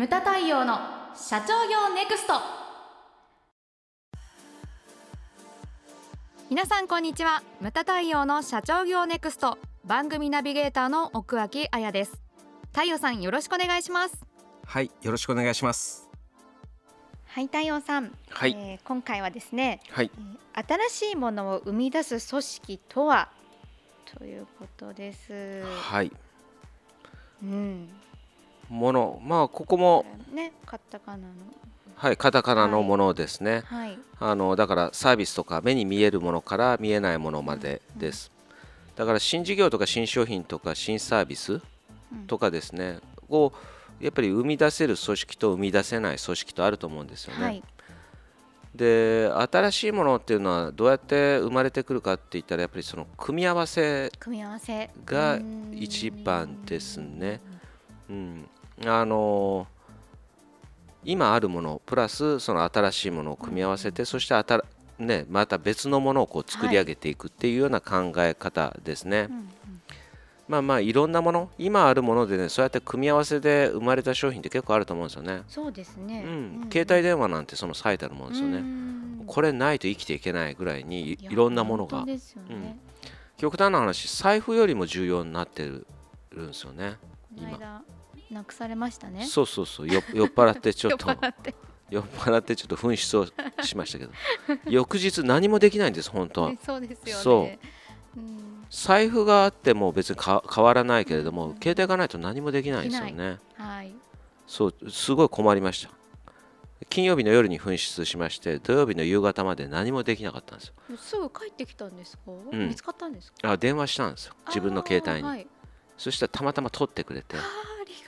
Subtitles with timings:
[0.00, 0.78] ムタ太陽の
[1.14, 2.32] 社長業ネクスト。
[6.48, 7.42] 皆さんこんにちは。
[7.60, 9.58] ムタ太陽の社長業ネクスト。
[9.84, 12.18] 番組ナビゲーターの奥脇彩です。
[12.72, 14.24] 太陽さんよろしくお願いします。
[14.64, 16.08] はいよろしくお願いします。
[17.26, 18.56] はい太陽さん、はい。
[18.56, 20.10] えー今回はですね、はい。
[20.16, 23.28] えー新しいものを生み出す組織とは？
[24.18, 25.62] ということです。
[25.62, 26.10] はい。
[27.42, 27.88] うん、
[28.70, 31.24] ものまあここもね、カタカナの。
[31.96, 33.98] はいカタカナのものですね、はい。
[34.18, 38.30] あのだからサービスとか目に見えるものから見えないものまでです、
[38.96, 41.60] だから新事業とか新商品とか新サービス
[42.12, 42.26] うん。
[42.26, 43.00] とかですね。
[43.28, 43.52] を
[44.00, 47.62] やっぱり生み出せる組織と生み出せない組織とあると思うんですよね、はい。
[48.74, 54.90] で新しいものっていうのはどうやって生まれてくるかって言ったらやっぱりその組み合わせ組み合わせ。
[55.04, 57.40] がうん一番ですね。
[58.08, 58.48] うん、
[58.86, 59.66] あの
[61.04, 64.64] 今あるものプラスその新しいものを組み合わせて、そしてあた、
[64.98, 69.28] ね、また別のものをこう作り上げていくっていうような考え方ですね。
[69.30, 69.48] うんうん
[70.50, 75.44] まあまあいろんなもの今あるものでねそうやって組み合わせで生まれた商品って結構あると思うんですよね。
[75.46, 76.24] そうですね。
[76.26, 78.60] うん、携帯電話なんてその最たるものですよね。
[78.60, 82.76] ねこれないと生きていけないぐらいにいいろんなものがですよね。
[83.36, 85.86] 極端な話財布よりも重要になってる
[86.36, 86.96] んですよね。
[87.36, 87.82] この間
[88.30, 89.26] なくされましたね。
[89.26, 89.88] そうそうそう。
[89.88, 91.08] よ 酔っ払ってちょっと。
[91.90, 92.54] 酔っ払って。
[92.56, 93.26] ちょっと紛失を
[93.62, 94.12] しましたけど。
[94.70, 96.50] 翌日何もできないんです本当は。
[96.50, 97.22] ねそうですよね。
[97.22, 97.50] そ
[98.16, 98.20] う。
[98.20, 98.66] うん。
[98.70, 103.38] 財布があっても別にか変わらないけれども携帯がないと何もできないんですよね。
[103.56, 103.92] はい。
[104.46, 105.90] そうすごい困りました。
[106.88, 110.74] 金曜日の夜に紛失しまして土曜日の夕方まで何もできなかったんですよ。
[110.96, 112.30] すぐ帰ってきたんですか？
[112.30, 112.68] ん。
[112.68, 113.50] 見つかったんですか？
[113.50, 114.34] あ電話したんですよ。
[114.46, 115.46] 自分の携帯に、はい。
[115.98, 117.36] そしたらたまたま取ってくれて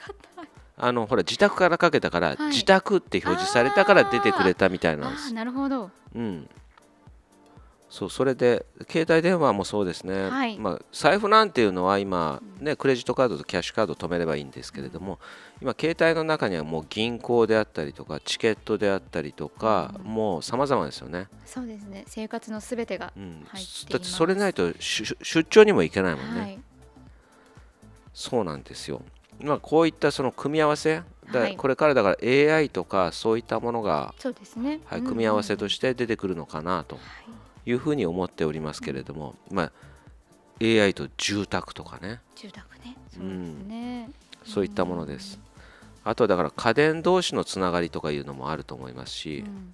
[0.07, 0.49] がたい。
[0.75, 2.37] あのほら自宅からかけたから、はい。
[2.49, 5.25] 自宅って表示されたから出てくれたみたいなんです。
[5.25, 5.91] ああーなるほど。
[6.15, 6.49] うん、
[7.89, 10.57] そうそれで携帯電話もそうですね、はい。
[10.57, 15.19] まあ、財布なんていうのは今、ね、クレジットカードとキャッシュカード止めればいいんですけれども、
[15.61, 22.03] 今携帯の中にはもう銀行であったりとかチケットであったりとか、もう様々ですよね、そうですね。
[22.07, 23.19] 生活のすべてがう。
[23.19, 23.85] ん、入っています。
[23.89, 26.59] だってそれないと出出張にも行けないもんね、はい。
[28.13, 29.01] そうなんですよ、
[29.43, 34.79] まあ、こういったその組み合わせだはいこれからだから AI とかそういったものが、そうですね。
[34.85, 36.95] はい、うん組み合わせとして出てくるのかなと。
[36.95, 37.03] はい
[37.65, 39.71] いうふうに思っておりますけれども、まあ、
[40.61, 42.97] AI と住宅とかね住宅ね。
[43.09, 44.09] そうですね。
[44.45, 45.39] そういったものです。
[46.03, 49.73] あとはだから家電同士のつながりとかいうのもあると思いますうし、んうん。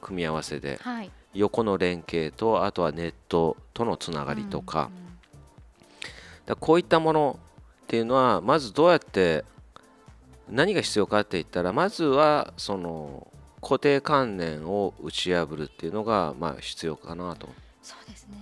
[0.00, 1.10] 組み合わせではい。
[1.34, 4.90] 横の連携とあとはネットとのつながりとか,、
[6.46, 7.38] だこういったもの
[7.84, 9.44] っていうのはまずどうやって
[10.48, 13.28] 何が必要かって言ったらまずはその
[13.60, 17.48] 固定観念を打ち破るっていうのがまあ必要かなと。
[17.82, 18.36] そうですね。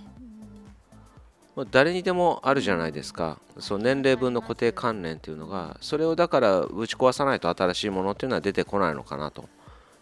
[1.55, 9.47] まあ誰にでもあるじゃないですか、その年齢分の固定観念っていうのが、それをだから打ち壊さないと新しいものっていうのは出てこないのかなと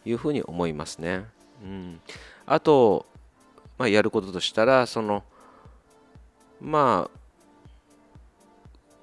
[0.06, 1.26] いうふうに思いますね。
[1.64, 2.00] うん、
[2.46, 3.06] あと、
[3.78, 5.24] まあ、やることとしたら、その
[6.62, 7.20] まあ、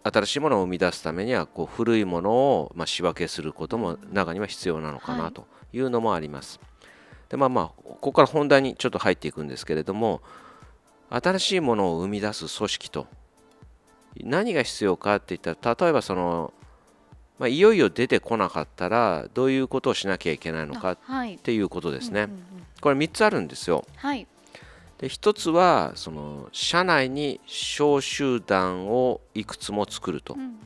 [0.04, 6.60] 新しいものを生み出すためにはこう古いものをまあ仕分けすることも中には必要なのかはないというのもあります。
[7.28, 10.22] でまあまあここから本題にちょっと入っていくんですけれども
[11.10, 13.06] 新しいものを生み出す組織と
[14.22, 16.53] 何が必要かって言ったら例えばその、
[17.38, 20.98] まあ、いよいよ出てこなかったらどういうことをしなきゃいけないのかっ。
[21.42, 22.22] ていうことですね。
[22.22, 23.84] うんうんうんこれ3つあるんですよ。
[23.97, 24.26] はい。
[24.98, 30.34] で1つはその社内に小集団をいくつも作ると。
[30.34, 30.59] うんうんうん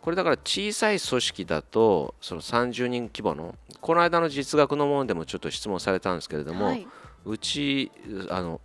[0.00, 6.86] これだから小さい組織だとその30人規模のこの間の実学のものでもちょっと質問されたんですけれども、はい。
[7.26, 7.92] うち
[8.30, 8.60] あの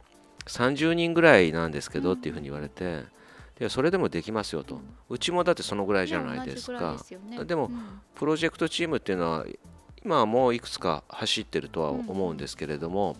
[0.46, 3.04] 30人ぐらいなんですけどっていうふうに言われて、
[3.60, 6.96] でそれでもできますよと、うちもだってそのぐらいじゃないですか。
[7.10, 7.44] でね。
[7.44, 8.02] でもうん。
[8.16, 9.46] プロジェクトチームっていうのは
[10.06, 13.18] 今はもういくつか走ってるとは思うんですけれども、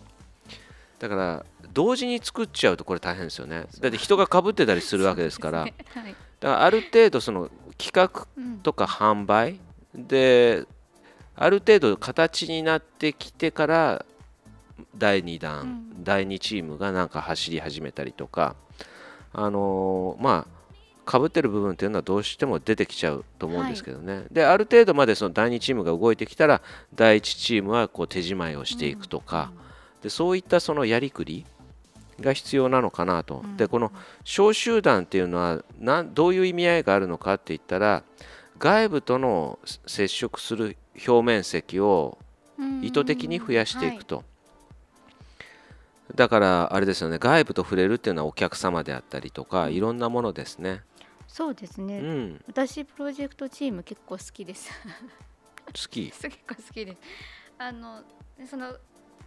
[0.98, 3.66] だから同時に作っちゃうとこれ大変ですよね。
[3.80, 5.64] だって人がかぶってたりするわけですから。
[5.66, 5.76] だか
[6.40, 9.60] らある程度その企画うんとか販売
[9.94, 10.64] で
[11.34, 14.06] ある程度形になってきてから
[14.96, 15.64] 第2弾、う
[16.00, 16.04] ん。
[16.04, 18.56] 第2チームがなんか走り始めたりとか
[19.32, 20.56] あのーまあ
[21.06, 26.60] かぶってる部分っていうのはどうしても出てきちゃうと思うんですけどね、である程度までその第2チームが動いてきたら
[26.94, 29.52] 第1チームはこう手仕舞いをしていくとか、
[30.06, 31.44] でそういったそのやりくり
[32.20, 33.56] が必要なのかなと、うん。
[33.56, 33.90] でこの
[34.22, 38.04] 小集団っていうのはなんどういう意味合いがあるのかって言ったら
[38.60, 40.76] 外部との接触する
[41.08, 42.18] 表面積を
[42.56, 42.84] うん。
[42.84, 44.22] 意図的に増やしていくと、
[46.14, 47.18] だからあれですよね。
[47.18, 50.82] 外部と触れるっていうのはお客様であったりとかいろんなものですね、
[51.26, 54.70] そうですね、うん、私プロジェクトチーム結構好きです。
[55.66, 56.12] 好き？
[56.16, 56.98] 結構好きです。
[57.58, 58.04] あの
[58.48, 58.76] その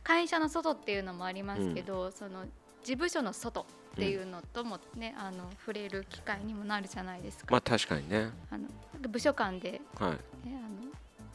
[0.04, 2.46] 会社の外っていうのもありますけど、その
[2.84, 3.66] 事務所の外っ
[3.96, 8.32] ていうのともね、あの触れる機会にもなるじゃないですか、まあ確かにね。
[8.50, 8.68] あの
[9.10, 10.12] 部署間で、ね、はい。
[10.12, 10.20] あの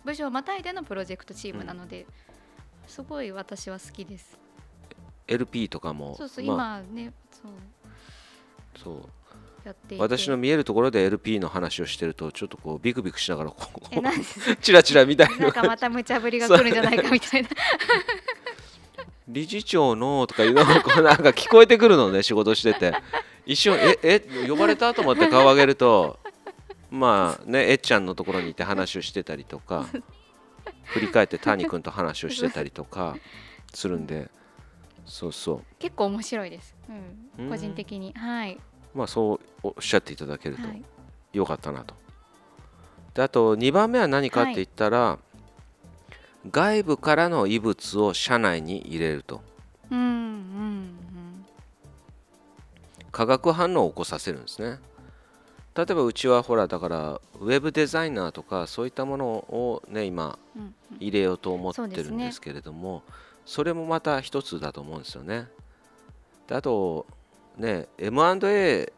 [0.05, 2.07] 部署をまたいでのプロジェクトチームなので、
[2.87, 4.39] すごい私は好きです。
[5.27, 6.81] LP とかもそうそう、まあ。
[6.81, 7.53] 今ねそう。
[8.83, 9.09] そう。
[9.65, 17.49] やって私の見えるところで LP の話をしてるとちょっとこうビクビクしながらこう チラチラ見たいのなんかまた無茶ぶりが来るんじゃないかみたいな
[19.29, 22.93] 理事長のとかいうのがこうなんか聞こえてくるのね仕事してて。
[23.47, 26.19] 一瞬ええ呼ばれたと思って顔上げると
[26.91, 29.87] まあねえっちゃんのところにいて話をしてたりとか
[30.85, 33.17] 振り返って谷君と話をしてたりとか
[33.73, 34.31] するんで。
[35.07, 35.63] そうそう。
[35.79, 37.47] 結構面白いです、う、うん。
[37.49, 38.15] ん個人的に。
[38.15, 38.59] はい、
[38.95, 40.83] まあそうおっしゃっていただけるとはい、
[41.35, 41.95] よかったなと。
[43.13, 45.19] であと2番目は何かって言ったら、
[46.51, 49.41] 外部からの異物を社内に入れると
[49.91, 51.45] うんうん
[53.13, 54.81] 化学反応を起こさせるんですね。
[55.77, 60.39] 例えばうちはほらだからウェブデザイナーとかそういったものをね今
[61.01, 63.03] 入れようと思ってるんですけれども
[63.45, 65.49] そ,、れもまた一つだと思うんですよね。
[66.47, 67.07] であと
[67.57, 68.93] ね M&A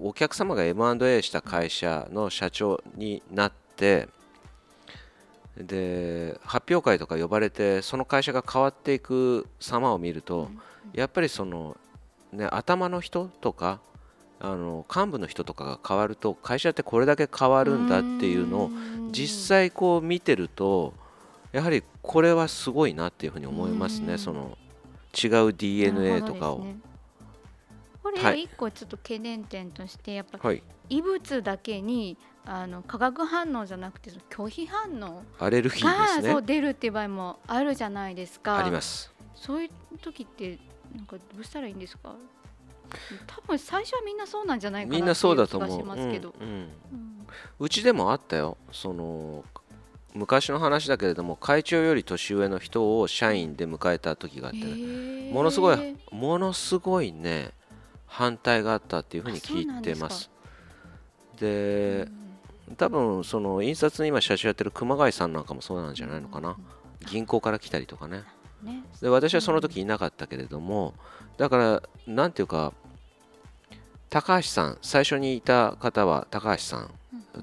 [0.00, 4.08] お客様が M&A した会社の社長になって
[5.66, 10.50] で発表会とか呼ばれてその会社が変わっていく様を見ると、
[10.92, 11.76] やっぱりその、
[12.32, 13.80] ね、頭の人とか
[14.40, 18.70] あの幹部の人とかが変わると会社ってこれだけ変わるんだっていうのを
[19.10, 20.94] 実際こう見てると
[21.52, 24.06] やはりこれはすごいなっていうふうに思いますうん。
[24.06, 24.56] ねその
[25.12, 26.64] 違う DNA とかを、
[28.00, 30.62] これ一個ちょっと懸念点としてやっぱはい。
[30.88, 32.16] 異物だけに
[32.46, 35.22] あの化学反応じゃなくて拒否反応。
[35.38, 36.32] アレルギーがですね。
[36.32, 38.58] そう出るっていう場合もあるじゃないですか。
[38.58, 39.12] あります。
[39.34, 40.58] そういう時って
[40.94, 42.14] なんかどうしたらいいんですか？
[43.26, 45.70] 多分最初はみんなそうなんじゃないかなみんなそうだと思う。
[45.70, 46.50] 気がしますけど、うんう。
[46.50, 46.56] んう
[46.96, 47.26] ん。
[47.60, 48.56] うちでもあったよ。
[48.72, 49.44] その
[50.12, 57.52] 昔の話だけれども会長より年上の人を社員で迎えた時があってね、ものすごいものすごいね
[58.06, 60.28] 反対があったっていうふうに聞いてます。
[61.38, 62.08] で
[62.76, 66.56] 多分その印刷に今社長やってる熊谷さんなんかもそうなんじゃないのかな。
[67.10, 68.24] 銀行から来たりとかね。
[68.62, 68.84] ね。
[69.00, 70.94] で私はその時いなかったけれども
[71.38, 72.72] だからなんていうか
[74.08, 76.90] 高橋さん最初にいた方は高橋さん。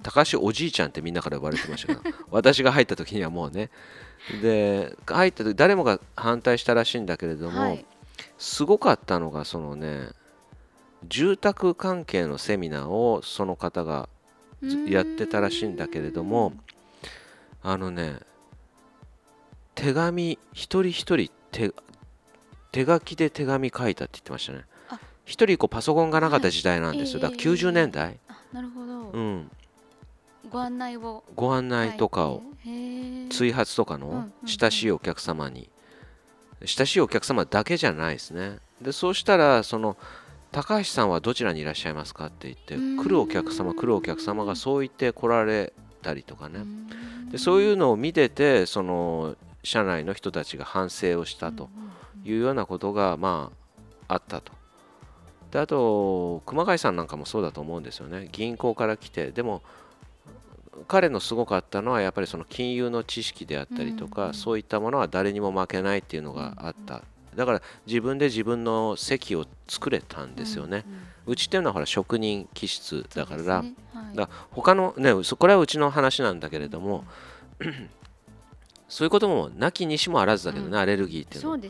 [0.03, 3.69] 高橋おじいちゃんってみんなから呼ばれてましたけど 私が入った時にはもうね。
[4.41, 7.85] で入った時誰もが反対したらしいんだけれども、はい。
[8.37, 10.09] すごかったのがそのね
[11.07, 14.16] 住宅関係のセミナーをその方がず
[14.87, 16.53] やってたらしいんだけれども
[17.61, 18.19] あのね
[19.75, 21.73] 手紙一人一人手
[22.71, 24.65] 手書きで手紙書いたって言ってましたね。
[24.89, 24.99] あ。
[25.25, 29.51] 一人こうパソコンがなかった時代なんですよ、だから90年代、あなるほど、うん、
[30.49, 31.23] ご案内を。
[31.35, 32.43] ご案内とかを
[33.29, 35.69] 追発とかの親しいお客様に。
[36.65, 38.57] 親しいお客様だけじゃないですね。
[38.81, 39.97] でそうしたらその
[40.51, 42.27] 高橋さんはどちらにいらっしゃいますか？
[42.27, 42.97] って言ってうん。
[42.97, 46.59] 来るお客様来るお客様がそう言って来られたりとかね。
[46.59, 47.29] うん。
[47.29, 51.69] でそういうのを見ててその社内の人たちが反省をしたと
[52.23, 53.51] いうようなことがま
[54.07, 54.53] ああったと。
[55.51, 58.29] であと熊谷さんなんかもそうだと思うんですよね。
[58.31, 59.61] 銀行から来てでも
[60.87, 67.03] 彼のすごかったのはやっぱりその金融の知識であったりとか、そういったものは誰にも負けないっていうのがあった、
[67.37, 70.83] だから自分で自分の席を作れたんですよね、
[71.27, 73.73] うちっていうのはほら職人気質だから、ね。
[73.93, 74.15] はい。
[74.15, 77.05] だ他のねそこれはうちの話なんだけれども、
[78.89, 81.57] そういうこともなきにしもあらずだけどね、うんアレルギーっていうのは。
[81.57, 81.69] ね。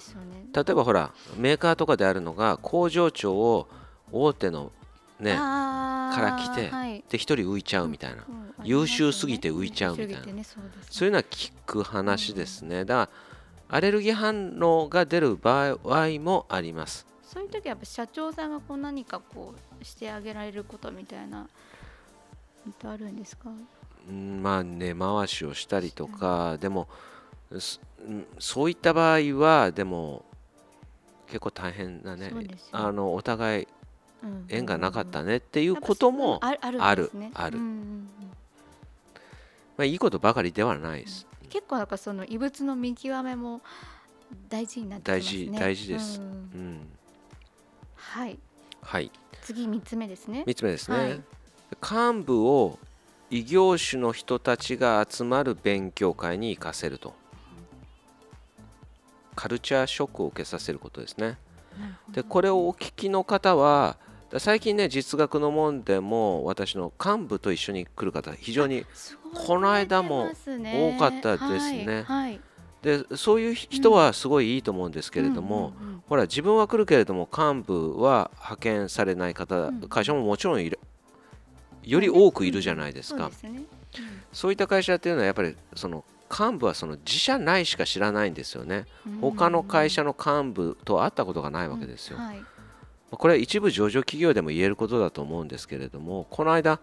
[0.54, 3.68] 例えばほらメーカーとかであるのが工場長を
[4.12, 4.72] 大手の
[5.20, 7.04] ねから来てはい。
[7.10, 10.34] で一人浮いちゃうみたいな、うん優秀すぎて浮いちゃうみたいな。
[10.34, 10.44] ね
[10.90, 12.86] そういうのは聞く話ですね。
[12.86, 13.10] だから
[13.70, 17.06] アレルギー反応が出る場合もあります。
[17.24, 21.48] そういう時はやっぱ社長さんがこう何かこうしてあげられることみたいな
[22.84, 23.50] あるんですか？
[24.10, 26.88] うんまあ根回しをしたりとかでも
[28.40, 30.24] そういった場合はでも
[31.28, 32.32] 結構大変なね。
[32.72, 33.68] あのお互い
[34.24, 34.46] うん。
[34.48, 37.12] 縁がなかったねっていてうこともあるある
[39.78, 41.28] まあ、いいことばかりではないです。
[41.50, 43.62] 結構なんかその異物の見極めも
[44.50, 45.46] 大事になってきますね。
[45.48, 46.20] 大事大事です。
[46.20, 46.26] うん。
[46.26, 46.90] うん、
[47.96, 48.40] はい。
[48.82, 49.12] はい。
[49.42, 50.44] 次三つ目ですね。
[50.46, 51.24] 3つ目ですね、はい。
[52.16, 52.80] 幹部を
[53.30, 57.14] 異業種の人たちが集まる勉強会に行かせると。
[59.36, 61.38] カルチャーショックを受けさせることですね。
[62.12, 64.07] でこれをお聞きの方はだ
[64.40, 68.86] 最近ね実学の門でも私の幹部と一緒に来る方非常に
[69.34, 72.04] この間も多かったですね。
[72.08, 72.30] はい。
[72.30, 72.42] はい。
[72.82, 76.04] でそういう人はすごいいいと思うんですけれども、うんうんうん。
[76.08, 80.80] ほら自分は来るけれども幹部は派遣されない方、うん会社ももちろんいる
[81.84, 83.66] より多くいるじゃないですか、そうですね。
[84.34, 88.86] そういった会社っていうのはやっぱりその幹部はその自社内しか知らないんですよね。
[89.06, 89.18] うん。
[89.22, 92.44] 他の会社の幹部と会ったことがないわけですよ、はい。
[93.12, 96.80] これは一部上場企業でも言えることだと思うんですけれどもこの間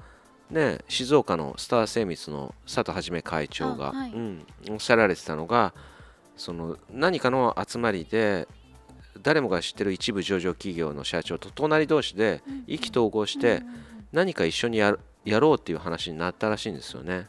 [0.51, 5.75] ね静岡のスター精密の佐藤は会長が、あはいうん、おっしゃられてたのが
[6.37, 8.49] その何かの集まりで
[9.23, 13.63] 誰もが知ってる一部上場企業の社長と隣同士で意気投合して
[14.13, 17.27] 何か一緒にやろうっていう話になったらしいんですよね。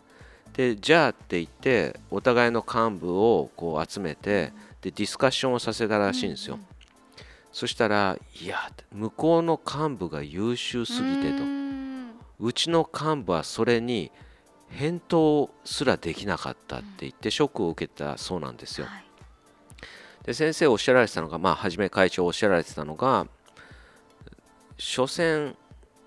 [0.54, 6.60] でじゃあって言ってお互いの幹部をこう集めてでディスカッションをさせたらしいんですよ。
[7.56, 11.44] そしたらいや向こうの幹部が優秀すぎてと。
[12.38, 14.12] うちの幹部はそれに
[14.68, 18.88] 返答すらできなかったって言ってショックを受けたそうなんですよ。
[18.88, 19.06] はい。
[20.26, 23.26] で先生おっしゃられてたのがまあはじめ会長おっしゃられてたのが
[24.78, 25.56] 所詮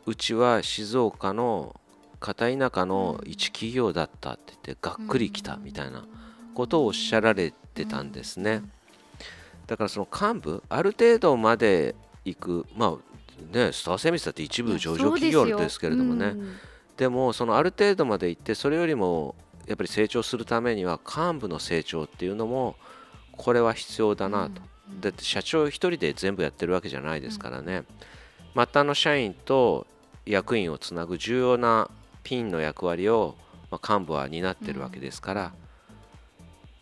[0.05, 1.81] うちは静岡の
[2.21, 6.05] 片田舎の一企業だったって言ってがっくりきたみたいな
[6.53, 8.65] ことをおっしゃられてたんですね。
[9.69, 11.95] だからその幹部ある程度まで
[12.25, 16.57] 行くまあねスター精密だって一部上場企業ですけれどもね、うん。
[16.97, 19.37] でもそのある程度まで行ってそれよりも
[19.69, 22.75] やっぱり成長するためには幹部の成長っていうのも
[23.37, 24.63] これは必要だなと、
[25.01, 27.85] だって社長一人で全部やってるわけじゃないですからね、
[28.55, 29.87] 末端の社員と
[30.27, 31.91] 役員をつなぐ重要な
[32.25, 33.37] ピンの役割を、
[33.71, 35.53] まあ、幹部は担ってるわけですから、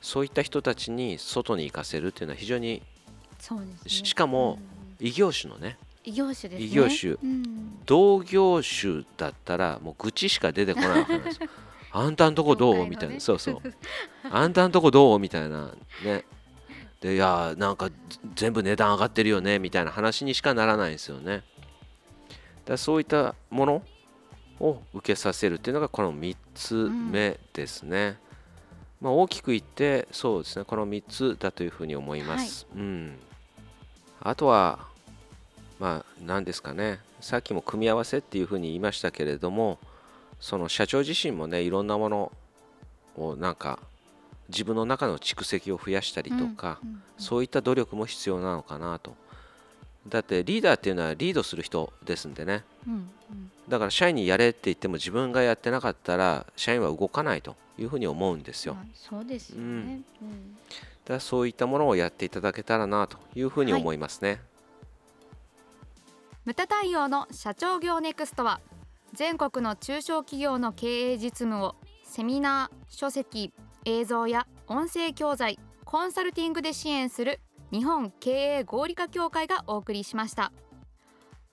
[0.00, 2.82] そういった人たちに外に行かせるっていうのは非常に
[3.38, 3.76] そうですね。
[3.86, 4.58] ししかも
[5.00, 5.76] うん異業種のね
[6.06, 6.66] 異業種ですね。
[6.66, 7.12] 異業種。
[7.14, 7.84] うん。
[7.84, 11.48] 同業種だったらもう愚痴しか出てこないわけなんですよ。
[11.92, 13.20] あんたんとこどう、ねみたいな。
[13.20, 13.60] そうそう。
[14.30, 15.72] あんたんとこどうみたいな
[16.04, 16.24] ね。
[17.00, 17.90] でいやーなんか
[18.34, 21.42] 全部値段上がってるよねみたいな話にしかならないんですよね。
[22.64, 23.82] だそういったもの
[24.60, 28.18] を受けさせるっていうのがこの3つ目ですね、
[29.00, 30.64] まあ、大きく言ってそうですね。
[30.64, 33.18] この3つだというふうに思います、うん。
[34.20, 34.86] あとは
[35.78, 37.00] まあ何ですかね。
[37.20, 39.78] さっきも組み合わせっていうふうに言いましたけれども
[40.40, 42.32] その社長自身もねいろんなもの
[43.16, 43.78] をなんか
[44.48, 47.02] 自分の中の蓄積を増やしたりとか、うんうん。
[47.18, 49.14] そういった努力も必要なのかなと。
[50.08, 52.64] だってリーダーっていうのはリードする人ですんでね
[53.68, 58.74] だから社員にやれって言っても自分がやってなかったら社員は動かないというふうに思うんですよ。
[58.74, 60.00] まあそうですよね。
[60.22, 60.56] うん。
[61.04, 64.40] だからそういったものをやっていただけたらなというふうに思いますね、
[66.44, 68.60] ムタ対応の社長業ネクストは
[69.12, 71.74] 全国の中小企業の経営実務を
[72.04, 73.52] セミナー書籍
[73.84, 77.40] 映像や音声教材コンサルティングで支援する
[77.72, 80.52] 日本経営合理化協会がお送りしました